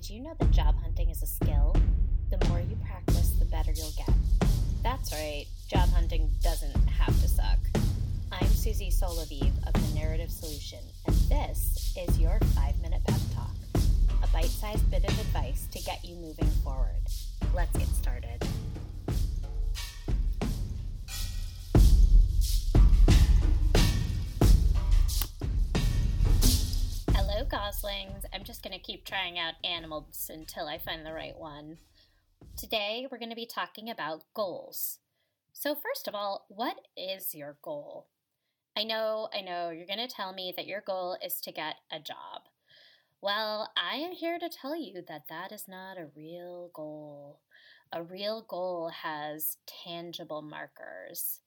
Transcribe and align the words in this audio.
Did 0.00 0.14
you 0.14 0.22
know 0.22 0.34
that 0.38 0.50
job 0.50 0.76
hunting 0.80 1.10
is 1.10 1.22
a 1.22 1.26
skill? 1.26 1.76
The 2.30 2.42
more 2.48 2.58
you 2.58 2.74
practice, 2.86 3.32
the 3.38 3.44
better 3.44 3.70
you'll 3.70 3.92
get. 3.98 4.08
That's 4.82 5.12
right, 5.12 5.44
job 5.68 5.90
hunting 5.90 6.30
doesn't 6.42 6.74
have 6.88 7.14
to 7.20 7.28
suck. 7.28 7.58
I'm 8.32 8.46
Susie 8.46 8.90
Solaviv 8.90 9.52
of 9.66 9.74
The 9.74 9.94
Narrative 9.94 10.29
going 28.70 28.80
to 28.80 28.86
keep 28.86 29.04
trying 29.04 29.36
out 29.36 29.54
animals 29.64 30.30
until 30.32 30.68
I 30.68 30.78
find 30.78 31.04
the 31.04 31.12
right 31.12 31.36
one. 31.36 31.78
Today, 32.56 33.04
we're 33.10 33.18
going 33.18 33.30
to 33.30 33.34
be 33.36 33.46
talking 33.46 33.90
about 33.90 34.22
goals. 34.32 35.00
So, 35.52 35.74
first 35.74 36.06
of 36.06 36.14
all, 36.14 36.46
what 36.48 36.76
is 36.96 37.34
your 37.34 37.56
goal? 37.62 38.06
I 38.76 38.84
know, 38.84 39.28
I 39.34 39.40
know, 39.40 39.70
you're 39.70 39.88
going 39.88 40.06
to 40.06 40.14
tell 40.14 40.32
me 40.32 40.54
that 40.56 40.68
your 40.68 40.82
goal 40.86 41.16
is 41.24 41.40
to 41.40 41.52
get 41.52 41.76
a 41.90 41.98
job. 41.98 42.42
Well, 43.20 43.72
I 43.76 43.96
am 43.96 44.12
here 44.12 44.38
to 44.38 44.48
tell 44.48 44.76
you 44.76 45.02
that 45.08 45.24
that 45.28 45.50
is 45.50 45.66
not 45.66 45.98
a 45.98 46.06
real 46.16 46.70
goal. 46.72 47.40
A 47.92 48.04
real 48.04 48.46
goal 48.48 48.92
has 49.02 49.56
tangible 49.84 50.42
markers. 50.42 51.40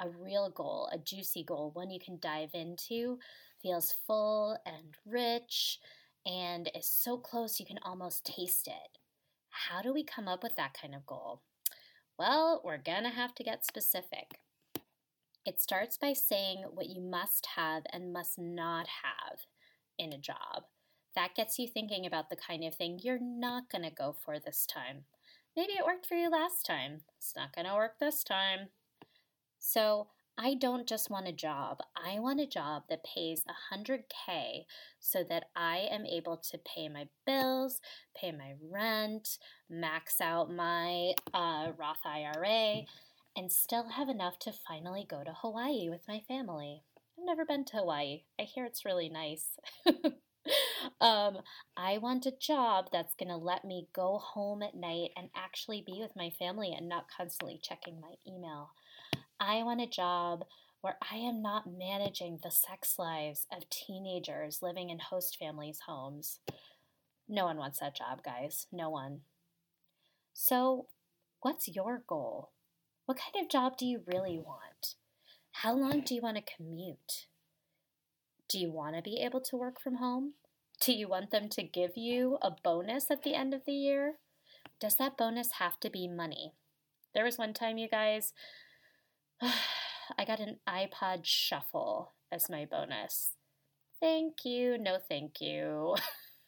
A 0.00 0.08
real 0.08 0.50
goal, 0.50 0.88
a 0.92 0.98
juicy 0.98 1.44
goal, 1.44 1.70
one 1.72 1.90
you 1.90 2.00
can 2.04 2.18
dive 2.20 2.50
into, 2.52 3.20
feels 3.62 3.94
full 4.08 4.58
and 4.66 4.96
rich 5.06 5.78
and 6.26 6.70
is 6.74 6.86
so 6.86 7.16
close 7.16 7.60
you 7.60 7.66
can 7.66 7.78
almost 7.82 8.24
taste 8.24 8.66
it. 8.66 8.98
How 9.50 9.82
do 9.82 9.92
we 9.92 10.04
come 10.04 10.28
up 10.28 10.42
with 10.42 10.56
that 10.56 10.74
kind 10.80 10.94
of 10.94 11.06
goal? 11.06 11.42
Well, 12.18 12.60
we're 12.64 12.78
gonna 12.78 13.10
have 13.10 13.34
to 13.36 13.44
get 13.44 13.64
specific. 13.64 14.40
It 15.44 15.60
starts 15.60 15.98
by 15.98 16.12
saying 16.14 16.64
what 16.72 16.88
you 16.88 17.02
must 17.02 17.46
have 17.56 17.82
and 17.92 18.12
must 18.12 18.38
not 18.38 18.86
have 19.02 19.40
in 19.98 20.12
a 20.12 20.18
job. 20.18 20.64
That 21.14 21.34
gets 21.34 21.58
you 21.58 21.68
thinking 21.68 22.06
about 22.06 22.30
the 22.30 22.36
kind 22.36 22.64
of 22.64 22.74
thing 22.74 22.98
you're 23.02 23.20
not 23.20 23.70
gonna 23.70 23.90
go 23.90 24.16
for 24.24 24.38
this 24.38 24.66
time. 24.66 25.04
Maybe 25.56 25.74
it 25.74 25.84
worked 25.84 26.06
for 26.06 26.14
you 26.14 26.30
last 26.30 26.66
time. 26.66 27.02
It's 27.18 27.34
not 27.36 27.54
gonna 27.54 27.74
work 27.74 27.98
this 27.98 28.24
time. 28.24 28.70
So, 29.58 30.08
I 30.36 30.54
don't 30.54 30.88
just 30.88 31.10
want 31.10 31.28
a 31.28 31.32
job. 31.32 31.78
I 31.96 32.18
want 32.18 32.40
a 32.40 32.46
job 32.46 32.84
that 32.88 33.04
pays 33.04 33.44
100K 33.72 34.64
so 34.98 35.22
that 35.28 35.44
I 35.54 35.86
am 35.90 36.06
able 36.06 36.36
to 36.50 36.58
pay 36.58 36.88
my 36.88 37.06
bills, 37.24 37.80
pay 38.16 38.32
my 38.32 38.54
rent, 38.60 39.38
max 39.70 40.20
out 40.20 40.52
my 40.52 41.12
uh, 41.32 41.70
Roth 41.78 42.04
IRA, 42.04 42.82
and 43.36 43.52
still 43.52 43.90
have 43.90 44.08
enough 44.08 44.38
to 44.40 44.52
finally 44.52 45.06
go 45.08 45.22
to 45.22 45.34
Hawaii 45.40 45.88
with 45.88 46.02
my 46.08 46.20
family. 46.26 46.82
I've 47.16 47.24
never 47.24 47.44
been 47.44 47.64
to 47.66 47.76
Hawaii. 47.76 48.22
I 48.38 48.42
hear 48.42 48.64
it's 48.64 48.84
really 48.84 49.08
nice. 49.08 49.56
um, 51.00 51.38
I 51.76 51.98
want 51.98 52.26
a 52.26 52.32
job 52.32 52.86
that's 52.92 53.14
going 53.14 53.28
to 53.28 53.36
let 53.36 53.64
me 53.64 53.86
go 53.94 54.18
home 54.18 54.64
at 54.64 54.74
night 54.74 55.10
and 55.16 55.28
actually 55.36 55.84
be 55.86 55.98
with 56.00 56.16
my 56.16 56.30
family 56.30 56.74
and 56.76 56.88
not 56.88 57.06
constantly 57.16 57.60
checking 57.62 58.00
my 58.00 58.14
email. 58.26 58.70
I 59.40 59.62
want 59.62 59.80
a 59.80 59.86
job 59.86 60.44
where 60.80 60.96
I 61.10 61.16
am 61.16 61.42
not 61.42 61.64
managing 61.66 62.40
the 62.42 62.50
sex 62.50 62.96
lives 62.98 63.46
of 63.50 63.68
teenagers 63.70 64.60
living 64.62 64.90
in 64.90 64.98
host 64.98 65.36
families' 65.38 65.80
homes. 65.86 66.40
No 67.28 67.46
one 67.46 67.56
wants 67.56 67.80
that 67.80 67.96
job, 67.96 68.22
guys. 68.22 68.66
No 68.70 68.90
one. 68.90 69.20
So, 70.34 70.88
what's 71.40 71.68
your 71.68 72.02
goal? 72.06 72.50
What 73.06 73.18
kind 73.18 73.42
of 73.42 73.50
job 73.50 73.76
do 73.78 73.86
you 73.86 74.02
really 74.06 74.38
want? 74.38 74.94
How 75.52 75.74
long 75.74 76.02
do 76.02 76.14
you 76.14 76.20
want 76.20 76.36
to 76.36 76.54
commute? 76.56 77.26
Do 78.48 78.58
you 78.58 78.70
want 78.70 78.96
to 78.96 79.02
be 79.02 79.22
able 79.24 79.40
to 79.40 79.56
work 79.56 79.80
from 79.80 79.96
home? 79.96 80.34
Do 80.80 80.92
you 80.92 81.08
want 81.08 81.30
them 81.30 81.48
to 81.50 81.62
give 81.62 81.92
you 81.96 82.38
a 82.42 82.50
bonus 82.62 83.10
at 83.10 83.22
the 83.22 83.34
end 83.34 83.54
of 83.54 83.62
the 83.64 83.72
year? 83.72 84.16
Does 84.80 84.96
that 84.96 85.16
bonus 85.16 85.52
have 85.60 85.80
to 85.80 85.88
be 85.88 86.08
money? 86.08 86.52
There 87.14 87.24
was 87.24 87.38
one 87.38 87.54
time, 87.54 87.78
you 87.78 87.88
guys, 87.88 88.32
I 90.18 90.24
got 90.24 90.40
an 90.40 90.58
iPod 90.68 91.20
Shuffle 91.24 92.12
as 92.30 92.48
my 92.48 92.64
bonus. 92.64 93.32
Thank 94.00 94.44
you, 94.44 94.78
no 94.78 94.98
thank 95.08 95.40
you. 95.40 95.96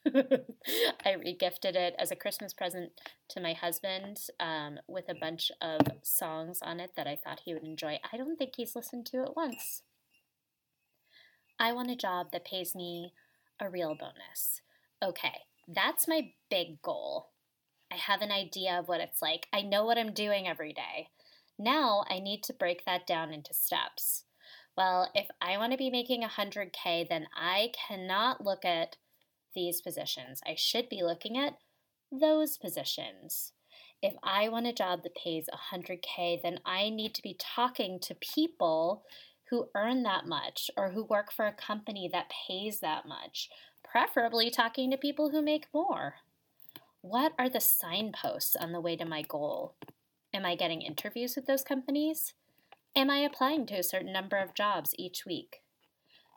I 0.07 1.17
regifted 1.17 1.75
it 1.75 1.95
as 1.99 2.11
a 2.11 2.17
Christmas 2.17 2.53
present 2.53 2.93
to 3.31 3.41
my 3.41 3.55
husband 3.55 4.19
um, 4.39 4.79
with 4.87 5.09
a 5.09 5.15
bunch 5.15 5.51
of 5.61 5.81
songs 6.03 6.61
on 6.62 6.81
it 6.81 6.93
that 6.97 7.06
I 7.06 7.17
thought 7.17 7.41
he 7.45 7.55
would 7.55 7.65
enjoy. 7.65 7.99
I 8.12 8.17
don't 8.17 8.37
think 8.37 8.53
he's 8.56 8.77
listened 8.77 9.06
to 9.06 9.23
it 9.23 9.35
once. 9.35 9.83
I 11.59 11.73
want 11.73 11.91
a 11.91 11.97
job 11.97 12.29
that 12.33 12.45
pays 12.45 12.75
me 12.75 13.15
a 13.59 13.71
real 13.71 13.97
bonus. 13.99 14.61
Okay, 15.03 15.43
that's 15.67 16.06
my 16.06 16.33
big 16.51 16.83
goal. 16.83 17.31
I 17.91 17.97
have 17.97 18.21
an 18.21 18.31
idea 18.31 18.79
of 18.79 18.89
what 18.89 19.01
it's 19.01 19.23
like. 19.23 19.49
I 19.53 19.62
know 19.62 19.85
what 19.85 19.99
I'm 19.99 20.12
doing 20.12 20.47
every 20.47 20.73
day. 20.73 21.09
Now 21.59 22.05
I 22.09 22.19
need 22.19 22.43
to 22.44 22.53
break 22.53 22.84
that 22.84 23.06
down 23.06 23.33
into 23.33 23.55
steps. 23.55 24.25
Well, 24.77 25.11
if 25.15 25.27
I 25.41 25.56
want 25.56 25.72
to 25.72 25.78
be 25.78 25.91
making 25.91 26.22
100K, 26.22 27.09
then 27.09 27.27
I 27.34 27.71
cannot 27.89 28.44
look 28.44 28.65
at 28.65 28.97
these 29.55 29.81
positions. 29.81 30.41
I 30.47 30.55
should 30.55 30.89
be 30.89 31.03
looking 31.03 31.39
at 31.39 31.55
those 32.12 32.59
positions. 32.59 33.53
If 34.03 34.15
I 34.22 34.49
want 34.50 34.67
a 34.67 34.72
job 34.72 35.03
that 35.03 35.15
pays 35.15 35.49
100K, 35.72 36.43
then 36.43 36.61
I 36.67 36.91
need 36.91 37.15
to 37.15 37.22
be 37.22 37.37
talking 37.39 37.99
to 38.00 38.15
people 38.15 39.05
who 39.50 39.69
earn 39.75 40.03
that 40.03 40.27
much 40.27 40.71
or 40.77 40.91
who 40.91 41.05
work 41.05 41.33
for 41.33 41.47
a 41.47 41.53
company 41.53 42.09
that 42.12 42.31
pays 42.47 42.81
that 42.81 43.06
much, 43.06 43.49
preferably 43.83 44.50
talking 44.50 44.91
to 44.91 44.99
people 44.99 45.31
who 45.31 45.41
make 45.41 45.69
more. 45.73 46.17
What 47.00 47.33
are 47.38 47.49
the 47.49 47.61
signposts 47.61 48.56
on 48.56 48.73
the 48.73 48.81
way 48.81 48.97
to 48.97 49.05
my 49.05 49.23
goal? 49.23 49.77
Am 50.37 50.45
I 50.45 50.55
getting 50.55 50.83
interviews 50.83 51.35
with 51.35 51.47
those 51.47 51.65
companies? 51.65 52.35
Am 52.95 53.09
I 53.09 53.21
applying 53.21 53.65
to 53.67 53.79
a 53.79 53.83
certain 53.83 54.13
number 54.13 54.37
of 54.37 54.53
jobs 54.53 54.95
each 54.99 55.25
week? 55.25 55.63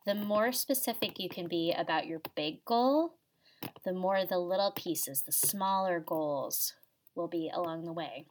The 0.06 0.16
more 0.16 0.54
specific 0.54 1.20
you 1.20 1.28
can 1.28 1.50
be 1.50 1.76
about 1.78 2.08
your 2.08 2.22
big 2.34 2.64
goal, 2.64 3.16
the 3.84 3.92
more 3.92 4.24
the 4.24 4.40
little 4.40 4.72
pieces, 4.72 5.24
the 5.24 5.34
smaller 5.34 6.00
goals 6.00 6.76
will 7.14 7.28
be 7.28 7.52
along 7.54 7.84
the 7.84 7.92
way. 7.92 8.26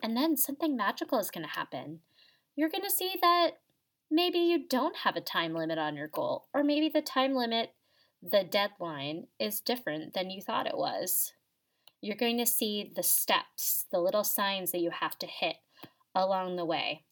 And 0.00 0.16
then 0.16 0.36
something 0.36 0.76
magical 0.76 1.18
is 1.18 1.32
going 1.32 1.44
to 1.44 1.54
happen. 1.54 2.02
You're 2.54 2.70
going 2.70 2.84
to 2.84 2.88
see 2.88 3.16
that 3.20 3.54
maybe 4.12 4.38
you 4.38 4.68
don't 4.68 4.98
have 4.98 5.16
a 5.16 5.20
time 5.20 5.54
limit 5.54 5.78
on 5.78 5.96
your 5.96 6.06
goal, 6.06 6.46
or 6.54 6.62
maybe 6.62 6.88
the 6.88 7.02
time 7.02 7.34
limit, 7.34 7.72
the 8.22 8.44
deadline, 8.48 9.26
is 9.40 9.60
different 9.60 10.14
than 10.14 10.30
you 10.30 10.40
thought 10.40 10.68
it 10.68 10.78
was 10.78 11.32
you're 12.00 12.16
going 12.16 12.38
to 12.38 12.46
see 12.46 12.90
the 12.94 13.02
steps, 13.02 13.86
the 13.90 13.98
little 13.98 14.24
signs 14.24 14.72
that 14.72 14.80
you 14.80 14.90
have 14.90 15.18
to 15.18 15.26
hit 15.26 15.56
along 16.14 16.56
the 16.56 16.64
way. 16.64 17.04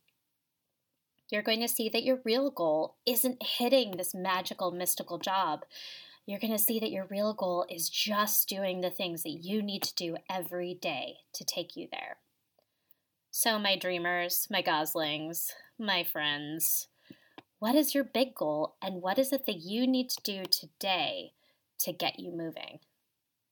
You're 1.30 1.42
going 1.42 1.60
to 1.60 1.68
see 1.68 1.90
that 1.90 2.04
your 2.04 2.20
real 2.24 2.50
goal 2.50 2.96
isn't 3.06 3.42
hitting 3.42 3.96
this 3.96 4.14
magical, 4.14 4.70
mystical 4.70 5.18
job. 5.18 5.64
You're 6.24 6.38
going 6.38 6.54
to 6.54 6.58
see 6.58 6.80
that 6.80 6.90
your 6.90 7.06
real 7.10 7.34
goal 7.34 7.66
is 7.70 7.90
just 7.90 8.48
doing 8.48 8.80
the 8.80 8.90
things 8.90 9.22
that 9.24 9.40
you 9.42 9.62
need 9.62 9.82
to 9.82 9.94
do 9.94 10.16
every 10.30 10.74
day 10.74 11.16
to 11.34 11.44
take 11.44 11.76
you 11.76 11.88
there. 11.90 12.16
So, 13.30 13.58
my 13.58 13.76
dreamers, 13.76 14.48
my 14.50 14.62
goslings, 14.62 15.52
my 15.78 16.02
friends, 16.02 16.88
what 17.58 17.74
is 17.74 17.94
your 17.94 18.04
big 18.04 18.34
goal 18.34 18.76
and 18.82 19.02
what 19.02 19.18
is 19.18 19.32
it 19.32 19.44
that 19.46 19.60
you 19.60 19.86
need 19.86 20.08
to 20.10 20.22
do 20.22 20.44
today 20.44 21.32
to 21.80 21.92
get 21.92 22.18
you 22.18 22.32
moving? 22.32 22.80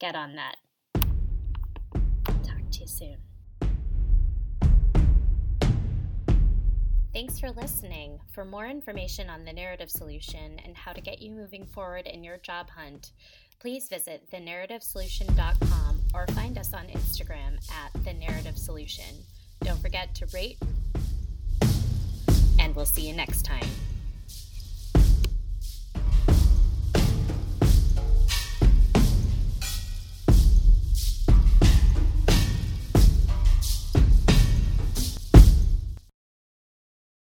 Get 0.00 0.14
on 0.14 0.34
that 0.36 0.56
you 2.72 2.86
soon. 2.86 3.16
Thanks 7.16 7.40
for 7.40 7.50
listening. 7.50 8.20
For 8.32 8.44
more 8.44 8.66
information 8.66 9.30
on 9.30 9.46
the 9.46 9.52
narrative 9.52 9.90
solution 9.90 10.60
and 10.64 10.76
how 10.76 10.92
to 10.92 11.00
get 11.00 11.22
you 11.22 11.30
moving 11.32 11.64
forward 11.64 12.06
in 12.06 12.22
your 12.22 12.36
job 12.36 12.68
hunt, 12.68 13.12
please 13.58 13.88
visit 13.88 14.30
thenarrativesolution.com 14.30 16.00
or 16.12 16.26
find 16.34 16.58
us 16.58 16.74
on 16.74 16.86
Instagram 16.88 17.56
at 17.72 18.04
the 18.04 18.12
narrative 18.12 18.58
solution. 18.58 19.24
Don't 19.62 19.80
forget 19.80 20.14
to 20.16 20.26
rate, 20.34 20.58
and 22.58 22.76
we'll 22.76 22.84
see 22.84 23.08
you 23.08 23.14
next 23.14 23.46
time. 23.46 23.66